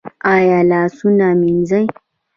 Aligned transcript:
ایا 0.33 0.59
لاسونه 0.69 1.27
مینځي؟ 1.41 1.81